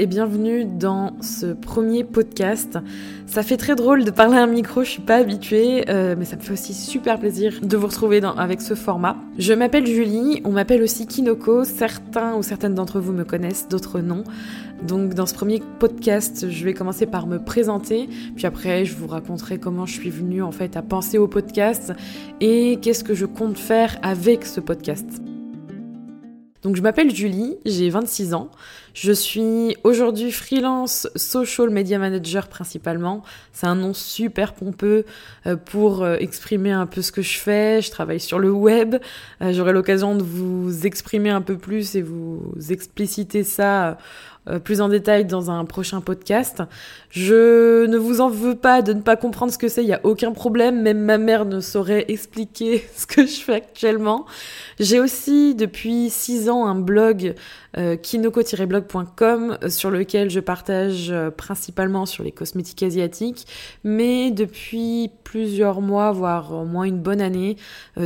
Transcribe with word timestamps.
et 0.00 0.06
bienvenue 0.06 0.64
dans 0.64 1.12
ce 1.20 1.52
premier 1.52 2.04
podcast. 2.04 2.78
Ça 3.26 3.42
fait 3.42 3.58
très 3.58 3.74
drôle 3.74 4.02
de 4.02 4.10
parler 4.10 4.38
à 4.38 4.44
un 4.44 4.46
micro, 4.46 4.82
je 4.82 4.88
suis 4.88 5.02
pas 5.02 5.16
habituée, 5.16 5.84
euh, 5.90 6.14
mais 6.18 6.24
ça 6.24 6.36
me 6.36 6.40
fait 6.40 6.54
aussi 6.54 6.72
super 6.72 7.20
plaisir 7.20 7.60
de 7.62 7.76
vous 7.76 7.86
retrouver 7.86 8.22
avec 8.38 8.62
ce 8.62 8.72
format. 8.72 9.18
Je 9.36 9.52
m'appelle 9.52 9.86
Julie, 9.86 10.40
on 10.46 10.52
m'appelle 10.52 10.82
aussi 10.82 11.06
Kinoko, 11.06 11.64
certains 11.64 12.34
ou 12.34 12.42
certaines 12.42 12.74
d'entre 12.74 12.98
vous 12.98 13.12
me 13.12 13.24
connaissent, 13.24 13.68
d'autres 13.68 14.00
non. 14.00 14.24
Donc 14.88 15.12
dans 15.12 15.26
ce 15.26 15.34
premier 15.34 15.62
podcast, 15.78 16.48
je 16.48 16.64
vais 16.64 16.72
commencer 16.72 17.04
par 17.04 17.26
me 17.26 17.36
présenter, 17.36 18.08
puis 18.36 18.46
après 18.46 18.86
je 18.86 18.96
vous 18.96 19.06
raconterai 19.06 19.58
comment 19.58 19.84
je 19.84 19.92
suis 19.92 20.08
venue 20.08 20.42
en 20.42 20.50
fait 20.50 20.78
à 20.78 20.82
penser 20.82 21.18
au 21.18 21.28
podcast 21.28 21.92
et 22.40 22.78
qu'est-ce 22.80 23.04
que 23.04 23.12
je 23.12 23.26
compte 23.26 23.58
faire 23.58 23.98
avec 24.00 24.46
ce 24.46 24.60
podcast. 24.60 25.20
Donc 26.62 26.76
je 26.76 26.82
m'appelle 26.82 27.14
Julie, 27.14 27.56
j'ai 27.64 27.88
26 27.88 28.34
ans. 28.34 28.50
Je 28.94 29.12
suis 29.12 29.76
aujourd'hui 29.84 30.32
freelance 30.32 31.08
social 31.14 31.70
media 31.70 31.98
manager 31.98 32.48
principalement. 32.48 33.22
C'est 33.52 33.66
un 33.66 33.74
nom 33.74 33.94
super 33.94 34.52
pompeux 34.52 35.04
euh, 35.46 35.56
pour 35.56 36.02
euh, 36.02 36.16
exprimer 36.18 36.72
un 36.72 36.86
peu 36.86 37.02
ce 37.02 37.12
que 37.12 37.22
je 37.22 37.38
fais. 37.38 37.82
Je 37.82 37.90
travaille 37.90 38.20
sur 38.20 38.38
le 38.38 38.50
web. 38.50 38.96
Euh, 39.42 39.52
j'aurai 39.52 39.72
l'occasion 39.72 40.14
de 40.16 40.22
vous 40.22 40.86
exprimer 40.86 41.30
un 41.30 41.42
peu 41.42 41.56
plus 41.56 41.94
et 41.94 42.02
vous 42.02 42.52
expliciter 42.70 43.44
ça 43.44 43.98
plus 44.64 44.80
en 44.80 44.88
détail 44.88 45.26
dans 45.26 45.50
un 45.50 45.64
prochain 45.66 46.00
podcast. 46.00 46.62
Je 47.10 47.86
ne 47.86 47.98
vous 47.98 48.20
en 48.22 48.30
veux 48.30 48.56
pas 48.56 48.80
de 48.80 48.94
ne 48.94 49.02
pas 49.02 49.14
comprendre 49.14 49.52
ce 49.52 49.58
que 49.58 49.68
c'est, 49.68 49.82
il 49.82 49.86
n'y 49.86 49.92
a 49.92 50.00
aucun 50.02 50.32
problème, 50.32 50.80
même 50.80 50.98
ma 50.98 51.18
mère 51.18 51.44
ne 51.44 51.60
saurait 51.60 52.06
expliquer 52.08 52.82
ce 52.96 53.06
que 53.06 53.26
je 53.26 53.40
fais 53.40 53.54
actuellement. 53.54 54.24
J'ai 54.80 54.98
aussi 54.98 55.54
depuis 55.54 56.08
six 56.08 56.48
ans 56.48 56.66
un 56.66 56.74
blog 56.74 57.34
euh, 57.76 57.96
kinoko-blog.com 57.96 59.58
euh, 59.62 59.68
sur 59.68 59.90
lequel 59.90 60.30
je 60.30 60.40
partage 60.40 61.12
principalement 61.36 62.06
sur 62.06 62.24
les 62.24 62.32
cosmétiques 62.32 62.82
asiatiques, 62.82 63.46
mais 63.84 64.30
depuis 64.30 65.10
plusieurs 65.24 65.80
mois, 65.80 66.12
voire 66.12 66.52
au 66.52 66.64
moins 66.64 66.84
une 66.84 66.98
bonne 66.98 67.20
année, 67.20 67.56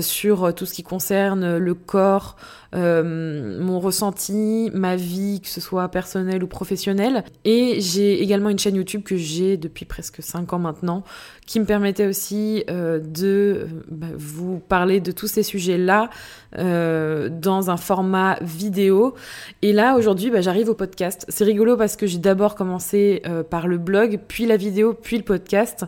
sur 0.01 0.55
tout 0.55 0.67
ce 0.67 0.75
qui 0.75 0.83
concerne 0.83 1.57
le 1.57 1.75
corps, 1.75 2.37
mon 2.73 3.79
ressenti, 3.81 4.71
ma 4.75 4.97
vie, 4.97 5.41
que 5.41 5.49
ce 5.49 5.61
soit 5.61 5.89
personnelle 5.89 6.43
ou 6.43 6.47
professionnelle. 6.47 7.25
Et 7.45 7.81
j'ai 7.81 8.23
également 8.23 8.51
une 8.51 8.59
chaîne 8.59 8.75
YouTube 8.75 9.03
que 9.05 9.17
j'ai 9.17 9.57
depuis 9.57 9.85
presque 9.85 10.23
5 10.23 10.53
ans 10.53 10.59
maintenant, 10.59 11.05
qui 11.47 11.61
me 11.61 11.67
permettait 11.67 12.07
aussi 12.07 12.65
euh, 12.71 12.99
de 12.99 13.27
euh, 13.27 13.67
bah, 13.91 14.07
vous 14.17 14.59
parler 14.59 15.01
de 15.01 15.13
tous 15.13 15.27
ces 15.27 15.43
sujets-là 15.43 16.11
euh, 16.59 17.29
dans 17.29 17.71
un 17.71 17.77
format 17.77 18.39
vidéo. 18.41 19.15
Et 19.63 19.73
là, 19.73 19.97
aujourd'hui, 19.97 20.31
bah, 20.31 20.41
j'arrive 20.41 20.69
au 20.69 20.75
podcast. 20.75 21.25
C'est 21.29 21.45
rigolo 21.45 21.77
parce 21.77 21.97
que 21.97 22.07
j'ai 22.07 22.19
d'abord 22.19 22.55
commencé 22.55 23.23
par 23.51 23.67
le 23.67 23.79
blog, 23.79 24.21
puis 24.29 24.47
la 24.47 24.57
vidéo, 24.57 24.93
puis 24.93 25.17
le 25.17 25.23
podcast. 25.23 25.87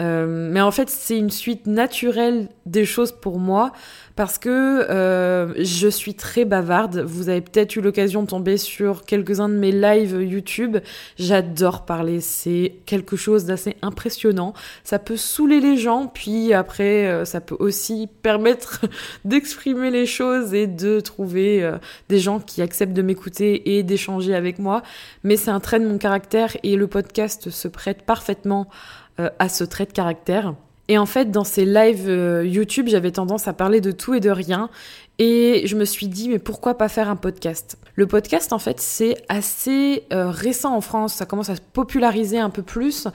Euh, 0.00 0.50
mais 0.50 0.60
en 0.60 0.70
fait, 0.70 0.88
c'est 0.88 1.18
une 1.18 1.30
suite 1.30 1.66
naturelle 1.66 2.48
des 2.66 2.84
choses 2.84 3.12
pour 3.12 3.38
moi 3.38 3.72
parce 4.16 4.38
que 4.38 4.48
euh, 4.90 5.54
je 5.58 5.88
suis 5.88 6.14
très 6.14 6.44
bavarde. 6.44 6.98
Vous 6.98 7.28
avez 7.28 7.40
peut-être 7.40 7.76
eu 7.76 7.80
l'occasion 7.80 8.22
de 8.22 8.26
tomber 8.26 8.56
sur 8.56 9.04
quelques-uns 9.04 9.48
de 9.48 9.54
mes 9.54 9.72
lives 9.72 10.20
YouTube. 10.22 10.78
J'adore 11.18 11.84
parler. 11.84 12.20
C'est 12.20 12.74
quelque 12.86 13.16
chose 13.16 13.44
d'assez 13.44 13.76
impressionnant. 13.82 14.52
Ça 14.84 14.98
peut 14.98 15.16
saouler 15.16 15.60
les 15.60 15.76
gens, 15.76 16.08
puis 16.12 16.52
après, 16.52 17.06
euh, 17.06 17.24
ça 17.24 17.40
peut 17.40 17.56
aussi 17.58 18.08
permettre 18.22 18.82
d'exprimer 19.24 19.90
les 19.90 20.06
choses 20.06 20.52
et 20.54 20.66
de 20.66 21.00
trouver 21.00 21.62
euh, 21.62 21.78
des 22.08 22.18
gens 22.18 22.38
qui 22.38 22.60
acceptent 22.60 22.92
de 22.92 23.02
m'écouter 23.02 23.76
et 23.76 23.82
d'échanger 23.82 24.34
avec 24.34 24.58
moi. 24.58 24.82
Mais 25.24 25.36
c'est 25.36 25.50
un 25.50 25.60
trait 25.60 25.80
de 25.80 25.86
mon 25.86 25.98
caractère 25.98 26.56
et 26.62 26.76
le 26.76 26.86
podcast 26.86 27.50
se 27.50 27.68
prête 27.68 28.02
parfaitement 28.02 28.68
à 29.38 29.48
ce 29.48 29.64
trait 29.64 29.86
de 29.86 29.92
caractère. 29.92 30.54
Et 30.88 30.98
en 30.98 31.06
fait, 31.06 31.30
dans 31.30 31.44
ces 31.44 31.64
lives 31.64 32.08
euh, 32.08 32.44
YouTube, 32.44 32.88
j'avais 32.88 33.12
tendance 33.12 33.48
à 33.48 33.52
parler 33.52 33.80
de 33.80 33.92
tout 33.92 34.14
et 34.14 34.20
de 34.20 34.30
rien. 34.30 34.68
Et 35.18 35.66
je 35.66 35.76
me 35.76 35.84
suis 35.84 36.08
dit, 36.08 36.28
mais 36.28 36.38
pourquoi 36.38 36.76
pas 36.76 36.88
faire 36.88 37.08
un 37.08 37.16
podcast? 37.16 37.78
Le 37.94 38.06
podcast, 38.06 38.52
en 38.52 38.58
fait, 38.58 38.80
c'est 38.80 39.16
assez 39.28 40.04
euh, 40.12 40.30
récent 40.30 40.74
en 40.74 40.80
France. 40.80 41.14
Ça 41.14 41.26
commence 41.26 41.50
à 41.50 41.56
se 41.56 41.60
populariser 41.60 42.38
un 42.38 42.50
peu 42.50 42.62
plus. 42.62 43.06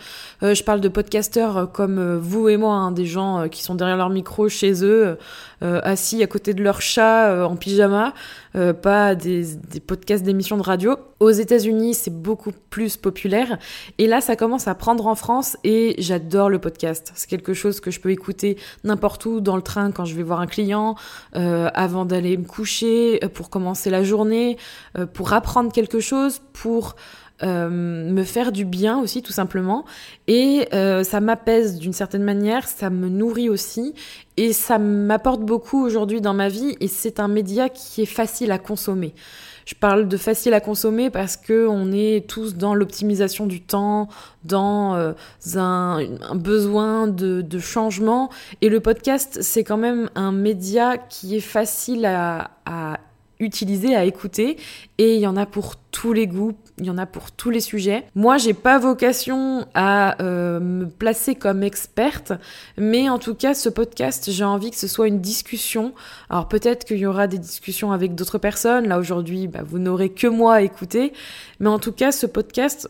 je 0.42 0.64
parle 0.64 0.82
de 0.82 0.90
podcasteurs 0.90 1.72
comme 1.72 2.18
vous 2.18 2.48
et 2.48 2.58
moi, 2.58 2.76
hein, 2.76 2.92
des 2.92 3.06
gens 3.08 3.50
qui 3.50 3.64
sont 3.64 3.76
derrière 3.76 3.98
leur 3.98 4.12
micro 4.12 4.48
chez 4.50 4.84
eux, 4.86 5.18
assis 5.62 6.22
à 6.22 6.28
côté 6.28 6.54
de 6.54 6.62
leur 6.62 6.82
chat 6.82 7.48
en 7.48 7.56
pyjama. 7.56 8.14
Euh, 8.58 8.74
pas 8.74 9.14
des, 9.14 9.46
podcasts 9.86 10.24
d'émissions 10.24 10.58
de 10.58 10.64
radio. 10.64 10.96
Aux 11.20 11.30
États-Unis, 11.30 11.94
c'est 11.94 12.14
beaucoup 12.14 12.52
plus 12.70 12.98
populaire. 12.98 13.58
Et 13.98 14.08
là, 14.08 14.20
ça 14.20 14.36
commence 14.36 14.68
à 14.68 14.74
prendre 14.74 15.06
en 15.06 15.16
France 15.16 15.58
et 15.64 15.96
j'adore 16.00 16.50
le 16.50 16.60
podcast. 16.60 17.12
C'est 17.16 17.30
quelque 17.30 17.54
chose 17.54 17.80
que 17.80 17.92
je 17.92 18.00
peux 18.00 18.12
écouter 18.12 18.58
n'importe 18.84 19.26
où, 19.26 19.42
dans 19.42 19.56
le 19.56 19.62
train, 19.62 19.92
quand 19.92 20.06
je 20.06 20.16
vais 20.16 20.24
voir 20.24 20.40
un 20.40 20.48
client, 20.48 20.96
euh, 21.36 21.70
avant 21.88 22.06
d'aller 22.06 22.38
me 22.38 22.46
coucher, 22.46 23.20
euh, 23.24 23.30
pour 23.30 23.50
commencer 23.50 23.90
la 23.90 24.04
journée, 24.04 24.58
pour 25.14 25.34
apprendre 25.34 25.72
quelque 25.72 26.00
chose, 26.00 26.42
pour... 26.54 26.96
me 27.44 28.24
faire 28.24 28.52
du 28.52 28.66
bien 28.66 29.00
aussi 29.00 29.22
tout 29.22 29.32
simplement 29.32 29.86
et 30.26 30.68
ça 30.72 31.20
m'apaise 31.20 31.78
d'une 31.78 31.94
certaine 31.94 32.24
manière, 32.24 32.68
ça 32.68 32.90
me 32.90 33.10
nourrit 33.10 33.48
aussi 33.48 33.94
et 34.38 34.54
ça 34.54 34.80
m'apporte 34.80 35.42
beaucoup 35.42 35.86
aujourd'hui 35.86 36.20
dans 36.20 36.34
ma 36.34 36.50
vie 36.50 36.76
et 36.80 36.88
c'est 36.88 37.20
un 37.20 37.28
média 37.28 37.70
qui 37.70 38.02
est 38.02 38.14
facile 38.22 38.52
à 38.52 38.58
consommer. 38.58 39.14
Je 39.68 39.76
parle 39.76 40.08
de 40.08 40.16
facile 40.16 40.54
à 40.54 40.62
consommer 40.62 41.10
parce 41.10 41.36
que 41.36 41.68
on 41.68 41.92
est 41.92 42.26
tous 42.26 42.56
dans 42.56 42.74
l'optimisation 42.74 43.48
du 43.48 43.60
temps, 43.60 44.08
dans 44.46 44.96
euh, 44.96 45.12
un, 45.56 46.00
besoin 46.36 47.08
de, 47.08 47.60
changement. 47.60 48.30
Et 48.62 48.70
le 48.70 48.80
podcast, 48.80 49.40
c'est 49.42 49.66
quand 49.66 49.76
même 49.76 50.10
un 50.16 50.32
média 50.32 50.98
qui 50.98 51.36
est 51.36 51.42
facile 51.42 52.06
à 52.06 52.50
utiliser, 53.40 53.96
à 53.96 54.06
écouter. 54.06 54.58
Et 54.98 55.16
il 55.16 55.22
y 55.22 55.28
en 55.28 55.38
a 55.38 55.46
pour 55.46 55.76
tous 55.92 56.14
les 56.14 56.28
goûts, 56.28 56.54
il 56.78 56.86
y 56.86 56.90
en 56.90 56.98
a 56.98 57.06
pour 57.06 57.32
tous 57.32 57.50
les 57.50 57.60
sujets. 57.60 58.06
Moi, 58.16 58.38
j'ai 58.38 58.54
pas 58.54 58.78
vocation 58.78 59.68
à 59.74 60.22
euh, 60.22 60.60
me 60.60 60.86
placer 60.86 61.36
comme 61.36 61.64
experte, 61.64 62.34
mais 62.78 63.10
en 63.10 63.20
tout 63.20 63.36
cas, 63.36 63.54
ce 63.54 63.70
podcast, 63.70 64.30
j'ai 64.32 64.44
envie 64.44 64.72
que 64.72 64.78
ce 64.78 64.88
soit 64.88 65.08
une 65.08 65.22
discussion. 65.22 65.94
Alors 66.30 66.48
peut-être 66.48 66.86
qu'il 66.86 66.98
y 66.98 67.06
aura 67.06 67.28
des 67.28 67.40
discussions 67.40 67.92
avec 67.92 68.16
d'autres 68.16 68.38
personnes. 68.38 68.88
Là 68.88 69.00
aujourd'hui, 69.00 69.48
bah, 69.48 69.62
vous 69.66 69.80
n'aurez 69.80 70.10
que 70.10 70.28
moi 70.28 70.56
à 70.56 70.62
écouter, 70.62 71.14
mais 71.60 71.70
en 71.70 71.80
tout 71.80 71.92
cas, 71.92 72.12
ce 72.12 72.26
podcast, 72.26 72.90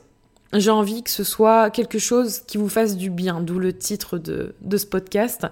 j'ai 0.53 0.71
envie 0.71 1.03
que 1.03 1.09
ce 1.09 1.23
soit 1.23 1.69
quelque 1.69 1.99
chose 1.99 2.39
qui 2.47 2.57
vous 2.57 2.69
fasse 2.69 2.95
du 2.95 3.09
bien, 3.09 3.41
d'où 3.41 3.59
le 3.59 3.73
titre 3.73 4.17
de, 4.17 4.55
de, 4.61 4.77
ce 4.77 4.85
podcast. 4.85 5.45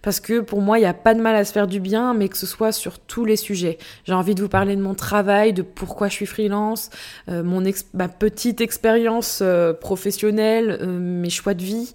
Parce 0.00 0.20
que 0.20 0.40
pour 0.40 0.62
moi, 0.62 0.78
il 0.78 0.82
n'y 0.82 0.86
a 0.86 0.94
pas 0.94 1.14
de 1.14 1.20
mal 1.20 1.36
à 1.36 1.44
se 1.44 1.52
faire 1.52 1.66
du 1.66 1.80
bien, 1.80 2.14
mais 2.14 2.28
que 2.28 2.36
ce 2.38 2.46
soit 2.46 2.72
sur 2.72 2.98
tous 2.98 3.24
les 3.24 3.36
sujets. 3.36 3.78
J'ai 4.04 4.14
envie 4.14 4.34
de 4.34 4.42
vous 4.42 4.48
parler 4.48 4.74
de 4.74 4.80
mon 4.80 4.94
travail, 4.94 5.52
de 5.52 5.62
pourquoi 5.62 6.08
je 6.08 6.14
suis 6.14 6.26
freelance, 6.26 6.90
euh, 7.28 7.42
mon 7.42 7.62
ma 7.92 8.08
petite 8.08 8.60
expérience 8.60 9.40
euh, 9.42 9.74
professionnelle, 9.74 10.78
euh, 10.80 10.98
mes 10.98 11.30
choix 11.30 11.54
de 11.54 11.62
vie. 11.62 11.92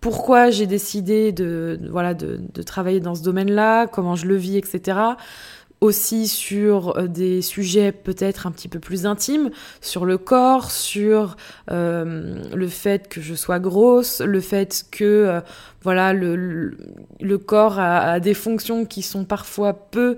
pourquoi 0.00 0.50
j'ai 0.50 0.66
décidé 0.66 1.32
de, 1.32 1.78
voilà, 1.90 2.12
de 2.12 2.62
travailler 2.62 3.00
dans 3.00 3.14
ce 3.14 3.22
domaine-là, 3.22 3.86
comment 3.86 4.16
je 4.16 4.26
le 4.26 4.36
vis, 4.36 4.58
etc 4.58 5.14
aussi 5.84 6.26
sur 6.28 6.96
euh, 6.96 7.06
des 7.06 7.42
sujets 7.42 7.92
peut-être 7.92 8.46
un 8.46 8.50
petit 8.50 8.68
peu 8.68 8.80
plus 8.80 9.06
intimes, 9.06 9.50
sur 9.80 10.04
le 10.06 10.18
corps, 10.18 10.70
sur 10.70 11.36
euh, 11.70 12.42
le 12.54 12.68
fait 12.68 13.08
que 13.08 13.20
je 13.20 13.34
sois 13.34 13.58
grosse, 13.58 14.20
le 14.20 14.40
fait 14.40 14.86
que 14.90 15.04
euh, 15.04 15.40
voilà 15.82 16.12
le, 16.12 16.76
le, 17.20 17.38
corps 17.38 17.78
a, 17.78 18.18
des 18.18 18.34
fonctions 18.34 18.86
qui 18.86 19.02
sont 19.02 19.24
parfois 19.24 19.74
peu 19.74 20.16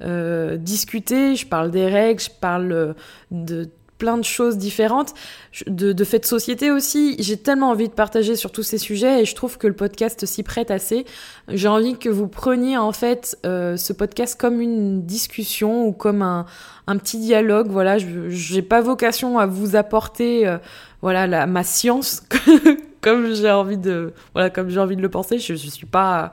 discutées. 0.00 1.34
Je 1.34 1.44
parle 1.44 1.72
des 1.72 1.86
règles, 1.86 2.20
je 2.20 2.30
parle 2.30 2.94
de 3.32 3.68
plein 3.98 4.16
de 4.16 4.24
choses 4.24 4.56
différentes, 4.56 5.12
de, 5.66 5.92
de 5.92 6.04
faits 6.04 6.22
de 6.22 6.26
société 6.26 6.70
aussi. 6.70 7.16
J'ai 7.18 7.36
tellement 7.36 7.70
envie 7.70 7.88
de 7.88 7.92
partager 7.92 8.36
sur 8.36 8.52
tous 8.52 8.62
ces 8.62 8.78
sujets 8.78 9.22
et 9.22 9.24
je 9.24 9.34
trouve 9.34 9.58
que 9.58 9.66
le 9.66 9.74
podcast 9.74 10.24
s'y 10.24 10.42
prête 10.42 10.70
assez. 10.70 11.04
J'ai 11.48 11.68
envie 11.68 11.98
que 11.98 12.08
vous 12.08 12.28
preniez 12.28 12.78
en 12.78 12.92
fait 12.92 13.36
euh, 13.44 13.76
ce 13.76 13.92
podcast 13.92 14.40
comme 14.40 14.60
une 14.60 15.04
discussion 15.04 15.86
ou 15.86 15.92
comme 15.92 16.22
un, 16.22 16.46
un 16.86 16.96
petit 16.96 17.18
dialogue. 17.18 17.68
Voilà, 17.68 17.98
je 17.98 18.54
n'ai 18.54 18.62
pas 18.62 18.80
vocation 18.80 19.38
à 19.38 19.46
vous 19.46 19.76
apporter 19.76 20.46
euh, 20.46 20.58
voilà 21.02 21.26
la, 21.26 21.46
ma 21.46 21.64
science 21.64 22.22
comme 23.00 23.34
j'ai 23.34 23.50
envie 23.50 23.78
de 23.78 24.12
voilà 24.32 24.50
comme 24.50 24.70
j'ai 24.70 24.80
envie 24.80 24.96
de 24.96 25.02
le 25.02 25.10
penser. 25.10 25.38
Je, 25.38 25.54
je 25.54 25.68
suis 25.68 25.86
pas 25.86 26.32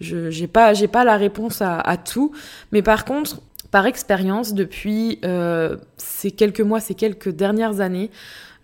je 0.00 0.30
j'ai 0.30 0.46
pas 0.46 0.74
j'ai 0.74 0.88
pas 0.88 1.04
la 1.04 1.16
réponse 1.16 1.62
à, 1.62 1.80
à 1.80 1.96
tout, 1.96 2.32
mais 2.72 2.82
par 2.82 3.04
contre 3.04 3.40
par 3.70 3.86
expérience, 3.86 4.54
depuis 4.54 5.18
euh, 5.24 5.76
ces 5.96 6.30
quelques 6.30 6.60
mois, 6.60 6.80
ces 6.80 6.94
quelques 6.94 7.30
dernières 7.30 7.80
années, 7.80 8.10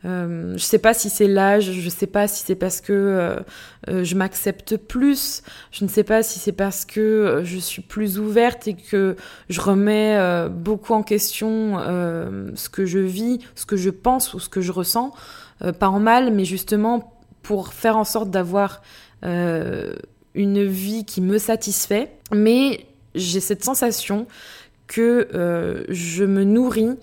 Euh, 0.04 0.54
je 0.56 0.64
sais 0.64 0.78
pas 0.78 0.94
si 0.94 1.10
c'est 1.10 1.28
l'âge, 1.28 1.70
je 1.72 1.88
sais 1.88 2.06
pas 2.06 2.26
si 2.26 2.42
c'est 2.44 2.56
parce 2.56 2.80
que 2.80 2.92
euh, 2.92 3.36
euh, 3.88 4.04
je 4.04 4.16
m'accepte 4.16 4.76
plus, 4.76 5.42
je 5.70 5.84
ne 5.84 5.88
sais 5.88 6.02
pas 6.02 6.22
si 6.22 6.38
c'est 6.38 6.52
parce 6.52 6.84
que 6.84 7.42
je 7.44 7.58
suis 7.58 7.82
plus 7.82 8.18
ouverte 8.18 8.66
et 8.66 8.74
que 8.74 9.16
je 9.48 9.60
remets 9.60 10.18
beaucoup 10.50 10.94
en 10.94 11.02
question 11.02 11.78
ce 12.54 12.68
que 12.68 12.84
je 12.84 12.98
vis, 12.98 13.38
ce 13.54 13.66
que 13.66 13.76
je 13.76 13.90
pense 13.90 14.34
ou 14.34 14.40
ce 14.40 14.48
que 14.48 14.60
je 14.60 14.72
ressens. 14.72 15.12
pas 15.78 15.88
en 15.88 16.00
mal, 16.00 16.32
mais 16.32 16.44
justement 16.44 17.16
pour 17.42 17.72
faire 17.72 17.96
en 17.96 18.04
sorte 18.04 18.30
d'avoir 18.30 18.82
une 19.22 20.64
vie 20.64 21.04
qui 21.04 21.20
me 21.20 21.38
satisfait. 21.38 22.12
Mais 22.32 22.86
j'ai 23.14 23.40
cette 23.40 23.62
sensation 23.62 24.26
que 24.92 25.86
je 25.88 26.24
me 26.24 26.44
nourris 26.44 26.96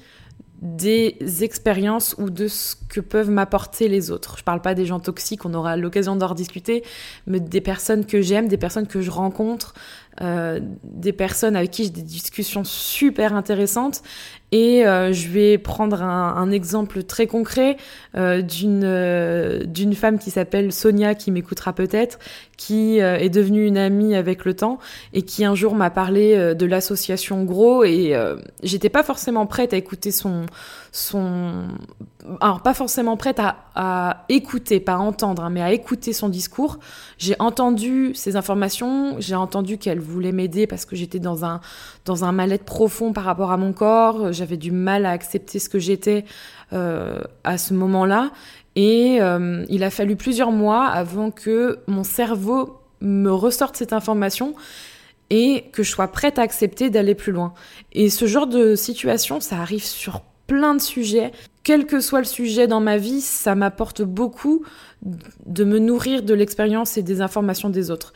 des 0.61 1.15
expériences 1.41 2.15
ou 2.17 2.29
de 2.29 2.47
ce 2.47 2.75
que 2.89 2.99
peuvent 2.99 3.31
m'apporter 3.31 3.87
les 3.87 4.11
autres. 4.11 4.37
Je 4.37 4.43
parle 4.43 4.61
pas 4.61 4.75
des 4.75 4.85
gens 4.85 4.99
toxiques, 4.99 5.45
on 5.45 5.53
aura 5.53 5.77
l'occasion 5.77 6.15
d'en 6.17 6.27
rediscuter, 6.27 6.83
mais 7.27 7.39
des 7.39 7.61
personnes 7.61 8.05
que 8.05 8.21
j'aime, 8.21 8.49
des 8.49 8.57
personnes 8.57 8.87
que 8.87 9.01
je 9.01 9.09
rencontre, 9.09 9.73
euh, 10.21 10.59
des 10.83 11.13
personnes 11.13 11.55
avec 11.55 11.71
qui 11.71 11.85
j'ai 11.85 11.89
des 11.91 12.01
discussions 12.01 12.65
super 12.65 13.33
intéressantes. 13.33 14.01
Et 14.51 14.85
euh, 14.85 15.13
je 15.13 15.29
vais 15.29 15.57
prendre 15.57 16.01
un, 16.01 16.51
exemple 16.51 17.03
très 17.03 17.27
concret 17.27 17.77
euh, 18.15 18.41
d'une 18.41 19.63
d'une 19.65 19.93
femme 19.93 20.17
qui 20.17 20.31
s'appelle 20.31 20.73
Sonia, 20.73 21.15
qui 21.15 21.31
m'écoutera 21.31 21.71
peut-être, 21.71 22.19
qui 22.57 22.97
est 22.97 23.29
devenue 23.29 23.65
une 23.65 23.77
amie 23.77 24.15
avec 24.15 24.43
le 24.43 24.55
temps 24.55 24.79
et 25.13 25.21
qui 25.21 25.45
un 25.45 25.55
jour 25.55 25.75
m'a 25.75 25.91
parlé 25.91 26.55
de 26.55 26.65
l'association 26.65 27.43
Gros 27.43 27.83
et 27.83 28.15
j'étais 28.63 28.89
pas 28.89 29.03
forcément 29.03 29.45
prête 29.45 29.73
à 29.73 29.77
écouter 29.77 30.11
son 30.11 30.47
son 30.91 31.67
alors 32.41 32.61
pas 32.61 32.73
forcément 32.73 33.15
prête 33.15 33.39
à, 33.39 34.25
écouter, 34.27 34.79
pas 34.79 34.95
à 34.95 34.97
entendre, 34.97 35.43
hein, 35.43 35.49
mais 35.49 35.61
à 35.61 35.71
écouter 35.71 36.11
son 36.11 36.27
discours. 36.27 36.79
J'ai 37.17 37.35
entendu 37.39 38.11
ces 38.13 38.35
informations, 38.35 39.15
j'ai 39.19 39.35
entendu 39.35 39.77
qu'elle 39.77 39.99
voulait 39.99 40.33
m'aider 40.33 40.67
parce 40.67 40.85
que 40.85 40.95
j'étais 40.95 41.19
dans 41.19 41.45
un, 41.45 41.61
dans 42.05 42.25
un 42.25 42.31
mal-être 42.31 42.65
profond 42.65 43.13
par 43.13 43.23
rapport 43.23 43.51
à 43.51 43.57
mon 43.57 43.71
corps, 43.71 44.33
j'avais 44.33 44.57
du 44.57 44.71
mal 44.71 45.05
à 45.05 45.11
accepter 45.11 45.59
ce 45.59 45.69
que 45.69 45.79
j'étais 45.79 46.25
euh, 46.73 47.21
à 47.43 47.57
ce 47.57 47.73
moment-là. 47.73 48.31
Et 48.75 49.17
euh, 49.21 49.65
il 49.69 49.83
a 49.83 49.89
fallu 49.89 50.15
plusieurs 50.15 50.51
mois 50.51 50.85
avant 50.85 51.31
que 51.31 51.79
mon 51.87 52.03
cerveau 52.03 52.79
me 53.01 53.31
ressorte 53.31 53.77
cette 53.77 53.93
information 53.93 54.55
et 55.29 55.65
que 55.71 55.83
je 55.83 55.89
sois 55.89 56.07
prête 56.09 56.39
à 56.39 56.41
accepter 56.41 56.89
d'aller 56.89 57.15
plus 57.15 57.31
loin. 57.31 57.53
Et 57.93 58.09
ce 58.09 58.25
genre 58.25 58.47
de 58.47 58.75
situation, 58.75 59.39
ça 59.39 59.57
arrive 59.57 59.83
sur 59.83 60.21
plein 60.47 60.75
de 60.75 60.81
sujets. 60.81 61.31
Quel 61.63 61.85
que 61.85 61.99
soit 61.99 62.19
le 62.19 62.25
sujet 62.25 62.67
dans 62.67 62.79
ma 62.79 62.97
vie, 62.97 63.21
ça 63.21 63.55
m'apporte 63.55 64.01
beaucoup 64.01 64.63
de 65.01 65.63
me 65.63 65.79
nourrir 65.79 66.23
de 66.23 66.33
l'expérience 66.33 66.97
et 66.97 67.03
des 67.03 67.21
informations 67.21 67.69
des 67.69 67.91
autres. 67.91 68.13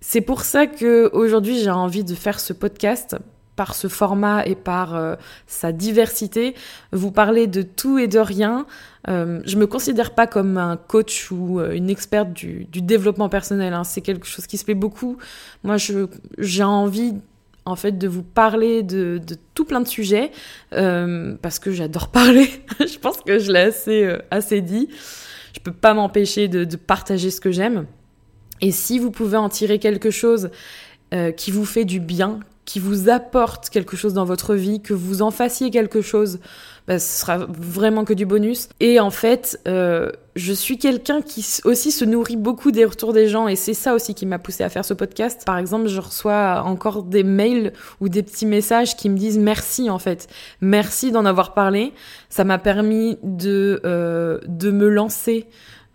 C'est 0.00 0.20
pour 0.20 0.42
ça 0.42 0.66
que 0.66 1.10
aujourd'hui 1.12 1.58
j'ai 1.58 1.70
envie 1.70 2.04
de 2.04 2.14
faire 2.14 2.40
ce 2.40 2.52
podcast 2.52 3.16
par 3.58 3.74
ce 3.74 3.88
format 3.88 4.46
et 4.46 4.54
par 4.54 4.94
euh, 4.94 5.16
sa 5.48 5.72
diversité, 5.72 6.54
vous 6.92 7.10
parler 7.10 7.48
de 7.48 7.62
tout 7.62 7.98
et 7.98 8.06
de 8.06 8.20
rien. 8.20 8.66
Euh, 9.08 9.40
je 9.44 9.56
me 9.56 9.66
considère 9.66 10.14
pas 10.14 10.28
comme 10.28 10.56
un 10.58 10.76
coach 10.76 11.32
ou 11.32 11.58
euh, 11.58 11.72
une 11.72 11.90
experte 11.90 12.32
du, 12.32 12.68
développement 12.70 13.28
personnel. 13.28 13.74
Hein. 13.74 13.82
C'est 13.82 14.00
quelque 14.00 14.28
chose 14.28 14.46
qui 14.46 14.58
se 14.58 14.64
fait 14.64 14.74
beaucoup. 14.76 15.18
Moi, 15.64 15.76
j'ai 16.38 16.62
envie 16.62 17.14
en 17.68 17.76
fait 17.76 17.98
de 17.98 18.08
vous 18.08 18.22
parler 18.22 18.82
de, 18.82 19.20
tout 19.54 19.64
plein 19.64 19.80
de 19.80 19.88
sujets 19.88 20.30
euh, 20.72 21.36
parce 21.42 21.58
que 21.58 21.70
j'adore 21.70 22.08
parler. 22.08 22.48
je 22.80 22.98
pense 22.98 23.18
que 23.18 23.38
je 23.38 23.52
l'ai 23.52 23.60
assez, 23.60 24.04
euh, 24.04 24.60
dit. 24.60 24.88
Je 25.54 25.60
peux 25.60 25.72
pas 25.72 25.94
m'empêcher 25.94 26.48
de, 26.48 26.76
partager 26.76 27.30
ce 27.30 27.40
que 27.40 27.50
j'aime. 27.50 27.86
Et 28.60 28.72
si 28.72 28.98
vous 28.98 29.10
pouvez 29.10 29.36
en 29.36 29.48
tirer 29.48 29.78
quelque 29.78 30.10
chose 30.10 30.50
euh, 31.14 31.30
qui 31.30 31.50
vous 31.50 31.64
fait 31.64 31.84
du 31.84 32.00
bien, 32.00 32.40
qui 32.68 32.80
vous 32.80 33.08
apporte 33.08 33.70
quelque 33.70 33.96
chose 33.96 34.12
dans 34.12 34.26
votre 34.26 34.54
vie, 34.54 34.82
que 34.82 34.92
vous 34.92 35.22
en 35.22 35.30
fassiez 35.30 35.70
quelque 35.70 36.02
chose, 36.02 36.38
bah, 36.86 36.98
ce 36.98 37.20
sera 37.20 37.38
vraiment 37.38 38.04
que 38.04 38.12
du 38.12 38.26
bonus. 38.26 38.68
Et 38.78 39.00
en 39.00 39.10
fait, 39.10 39.58
euh, 39.66 40.12
je 40.36 40.52
suis 40.52 40.76
quelqu'un 40.76 41.22
qui 41.22 41.46
aussi 41.64 41.90
se 41.90 42.04
nourrit 42.04 42.36
beaucoup 42.36 42.70
des 42.70 42.84
retours 42.84 43.14
des 43.14 43.26
gens 43.26 43.48
et 43.48 43.56
c'est 43.56 43.72
ça 43.72 43.94
aussi 43.94 44.14
qui 44.14 44.26
m'a 44.26 44.38
poussé 44.38 44.64
à 44.64 44.68
faire 44.68 44.84
ce 44.84 44.92
podcast. 44.92 45.44
Par 45.46 45.56
exemple, 45.56 45.88
je 45.88 45.98
reçois 45.98 46.62
encore 46.62 47.04
des 47.04 47.22
mails 47.22 47.72
ou 48.02 48.10
des 48.10 48.22
petits 48.22 48.44
messages 48.44 48.96
qui 48.96 49.08
me 49.08 49.16
disent 49.16 49.38
merci 49.38 49.88
en 49.88 49.98
fait, 49.98 50.28
merci 50.60 51.10
d'en 51.10 51.24
avoir 51.24 51.54
parlé. 51.54 51.94
Ça 52.28 52.44
m'a 52.44 52.58
permis 52.58 53.16
de 53.22 53.80
euh, 53.86 54.40
de 54.46 54.70
me 54.70 54.90
lancer 54.90 55.46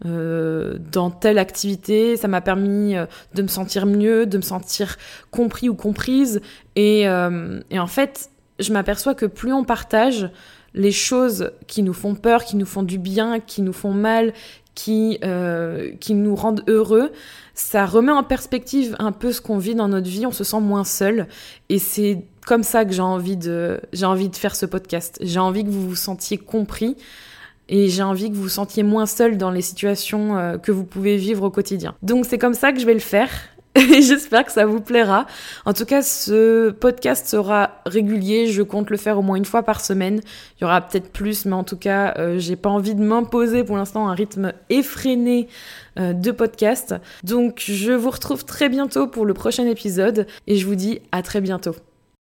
euh, 0.06 0.78
dans 0.92 1.10
telle 1.10 1.38
activité, 1.38 2.18
ça 2.18 2.28
m'a 2.28 2.42
permis 2.42 2.96
euh, 2.96 3.06
de 3.36 3.42
me 3.42 3.48
sentir 3.48 3.86
mieux, 3.86 4.26
de 4.26 4.38
me 4.38 4.42
sentir 4.42 4.98
compris 5.32 5.70
ou 5.70 5.76
comprise. 5.76 6.42
Et, 6.76 7.08
euh, 7.08 7.62
et 7.70 7.80
en 7.80 7.88
fait, 7.88 8.30
je 8.60 8.74
m'aperçois 8.74 9.16
que 9.16 9.26
plus 9.26 9.54
on 9.54 9.64
partage 9.64 10.30
les 10.74 10.92
choses 10.92 11.52
qui 11.68 11.84
nous 11.84 11.94
font 11.94 12.16
peur, 12.16 12.44
qui 12.44 12.58
nous 12.58 12.66
font 12.66 12.84
du 12.84 12.98
bien, 12.98 13.40
qui 13.40 13.62
nous 13.62 13.74
font 13.74 13.94
mal, 13.94 14.34
qui, 14.76 15.20
qui 16.00 16.14
nous 16.16 16.36
rendent 16.36 16.64
heureux, 16.68 17.12
ça 17.54 17.86
remet 17.86 18.12
en 18.12 18.24
perspective 18.24 18.96
un 18.98 19.12
peu 19.12 19.32
ce 19.32 19.40
qu'on 19.40 19.60
vit 19.60 19.76
dans 19.76 19.88
notre 19.88 20.10
vie, 20.10 20.26
on 20.26 20.32
se 20.32 20.44
sent 20.44 20.62
moins 20.62 20.84
seul. 20.84 21.28
Et 21.70 21.78
c'est 21.78 22.26
comme 22.48 22.64
ça 22.64 22.86
que 22.86 22.92
j'ai 22.92 23.02
envie 23.02 23.38
de, 23.38 23.80
j'ai 23.94 24.08
envie 24.08 24.30
de 24.30 24.36
faire 24.36 24.56
ce 24.56 24.66
podcast. 24.66 25.20
J'ai 25.22 25.40
envie 25.40 25.64
que 25.64 25.70
vous 25.70 25.90
vous 25.90 25.96
sentiez 25.96 26.40
compris. 26.40 26.98
Et 27.70 27.90
j'ai 27.90 28.04
envie 28.04 28.30
que 28.30 28.36
vous 28.36 28.44
vous 28.44 28.50
sentiez 28.50 28.84
moins 28.84 29.06
seul 29.06 29.38
dans 29.38 29.52
les 29.52 29.62
situations 29.62 30.38
euh, 30.38 30.58
que 30.58 30.72
vous 30.72 30.84
pouvez 30.84 31.18
vivre 31.18 31.44
au 31.44 31.50
quotidien. 31.50 31.96
Donc 32.02 32.26
c'est 32.26 32.38
comme 32.38 32.54
ça 32.54 32.72
que 32.72 32.80
je 32.80 32.86
vais 32.86 32.94
le 32.94 33.00
faire. 33.00 33.30
Et 33.76 34.04
j'espère 34.04 34.46
que 34.46 34.52
ça 34.52 34.66
vous 34.68 34.82
plaira. 34.82 35.26
En 35.66 35.74
tout 35.74 35.86
cas, 35.86 36.04
ce 36.04 36.70
podcast 36.70 37.26
sera 37.28 37.82
régulier. 37.88 38.48
Je 38.48 38.62
compte 38.62 38.92
le 38.92 38.98
faire 38.98 39.18
au 39.18 39.24
moins 39.24 39.36
une 39.36 39.46
fois 39.46 39.64
par 39.64 39.82
semaine. 39.82 40.22
Il 40.58 40.62
y 40.62 40.66
aura 40.66 40.82
peut-être 40.82 41.12
plus, 41.12 41.46
mais 41.46 41.54
en 41.54 41.64
tout 41.64 41.78
cas, 41.78 42.14
euh, 42.20 42.38
j'ai 42.38 42.56
pas 42.56 42.70
envie 42.70 42.94
de 42.94 43.02
m'imposer 43.02 43.64
pour 43.64 43.78
l'instant 43.78 44.08
un 44.08 44.14
rythme 44.14 44.54
effréné 44.70 45.48
euh, 46.00 46.14
de 46.14 46.30
podcast. 46.30 46.94
Donc, 47.24 47.64
je 47.66 47.94
vous 47.94 48.12
retrouve 48.12 48.46
très 48.46 48.70
bientôt 48.70 49.08
pour 49.08 49.26
le 49.26 49.34
prochain 49.34 49.66
épisode 49.66 50.28
et 50.46 50.58
je 50.58 50.68
vous 50.68 50.76
dis 50.76 51.02
à 51.12 51.24
très 51.24 51.42
bientôt. 51.42 51.76